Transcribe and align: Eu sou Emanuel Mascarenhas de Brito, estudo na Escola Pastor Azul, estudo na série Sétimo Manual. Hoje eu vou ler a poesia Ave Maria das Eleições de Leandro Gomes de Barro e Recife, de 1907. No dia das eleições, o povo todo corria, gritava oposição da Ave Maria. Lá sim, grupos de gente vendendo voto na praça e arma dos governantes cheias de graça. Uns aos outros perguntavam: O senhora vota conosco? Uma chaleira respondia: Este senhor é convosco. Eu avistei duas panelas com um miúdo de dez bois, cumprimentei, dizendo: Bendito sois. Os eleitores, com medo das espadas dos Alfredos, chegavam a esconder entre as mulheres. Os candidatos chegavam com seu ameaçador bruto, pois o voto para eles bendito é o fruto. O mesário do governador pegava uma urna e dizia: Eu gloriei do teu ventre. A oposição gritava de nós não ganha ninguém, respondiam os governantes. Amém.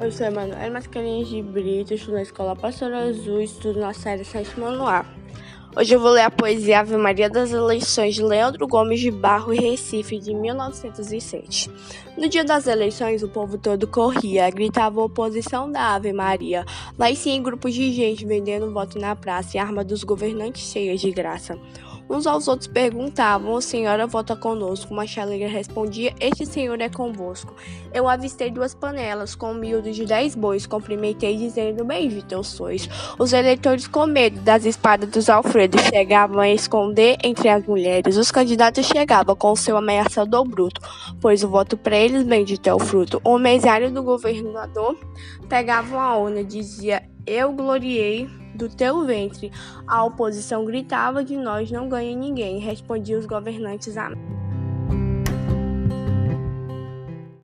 Eu 0.00 0.10
sou 0.10 0.26
Emanuel 0.26 0.72
Mascarenhas 0.72 1.28
de 1.28 1.42
Brito, 1.42 1.92
estudo 1.92 2.14
na 2.14 2.22
Escola 2.22 2.56
Pastor 2.56 2.90
Azul, 2.94 3.42
estudo 3.42 3.80
na 3.80 3.92
série 3.92 4.24
Sétimo 4.24 4.64
Manual. 4.64 5.04
Hoje 5.76 5.94
eu 5.94 6.00
vou 6.00 6.10
ler 6.10 6.22
a 6.22 6.30
poesia 6.30 6.80
Ave 6.80 6.96
Maria 6.96 7.30
das 7.30 7.52
Eleições 7.52 8.16
de 8.16 8.24
Leandro 8.24 8.66
Gomes 8.66 8.98
de 8.98 9.08
Barro 9.08 9.54
e 9.54 9.56
Recife, 9.56 10.18
de 10.18 10.34
1907. 10.34 11.70
No 12.18 12.28
dia 12.28 12.42
das 12.42 12.66
eleições, 12.66 13.22
o 13.22 13.28
povo 13.28 13.56
todo 13.56 13.86
corria, 13.86 14.50
gritava 14.50 15.00
oposição 15.00 15.70
da 15.70 15.94
Ave 15.94 16.12
Maria. 16.12 16.64
Lá 16.98 17.14
sim, 17.14 17.40
grupos 17.40 17.72
de 17.72 17.92
gente 17.92 18.26
vendendo 18.26 18.72
voto 18.72 18.98
na 18.98 19.14
praça 19.14 19.56
e 19.56 19.60
arma 19.60 19.84
dos 19.84 20.02
governantes 20.02 20.72
cheias 20.72 21.00
de 21.00 21.12
graça. 21.12 21.56
Uns 22.10 22.26
aos 22.26 22.48
outros 22.48 22.66
perguntavam: 22.66 23.52
O 23.52 23.60
senhora 23.60 24.04
vota 24.04 24.34
conosco? 24.34 24.92
Uma 24.92 25.06
chaleira 25.06 25.48
respondia: 25.48 26.12
Este 26.18 26.44
senhor 26.44 26.80
é 26.80 26.88
convosco. 26.88 27.54
Eu 27.94 28.08
avistei 28.08 28.50
duas 28.50 28.74
panelas 28.74 29.36
com 29.36 29.52
um 29.52 29.54
miúdo 29.54 29.92
de 29.92 30.04
dez 30.04 30.34
bois, 30.34 30.66
cumprimentei, 30.66 31.36
dizendo: 31.36 31.84
Bendito 31.84 32.42
sois. 32.42 32.88
Os 33.16 33.32
eleitores, 33.32 33.86
com 33.86 34.06
medo 34.06 34.40
das 34.40 34.64
espadas 34.64 35.08
dos 35.08 35.30
Alfredos, 35.30 35.59
chegavam 35.90 36.40
a 36.40 36.48
esconder 36.48 37.18
entre 37.24 37.48
as 37.48 37.66
mulheres. 37.66 38.16
Os 38.16 38.30
candidatos 38.30 38.86
chegavam 38.86 39.34
com 39.34 39.54
seu 39.56 39.76
ameaçador 39.76 40.46
bruto, 40.46 40.80
pois 41.20 41.42
o 41.42 41.48
voto 41.48 41.76
para 41.76 41.96
eles 41.96 42.22
bendito 42.22 42.66
é 42.66 42.74
o 42.74 42.78
fruto. 42.78 43.20
O 43.24 43.38
mesário 43.38 43.90
do 43.90 44.02
governador 44.02 44.96
pegava 45.48 45.96
uma 45.96 46.16
urna 46.16 46.40
e 46.40 46.44
dizia: 46.44 47.02
Eu 47.26 47.52
gloriei 47.52 48.28
do 48.54 48.68
teu 48.68 49.04
ventre. 49.04 49.50
A 49.86 50.04
oposição 50.04 50.64
gritava 50.64 51.24
de 51.24 51.36
nós 51.36 51.70
não 51.70 51.88
ganha 51.88 52.14
ninguém, 52.16 52.58
respondiam 52.58 53.18
os 53.18 53.26
governantes. 53.26 53.96
Amém. 53.96 54.39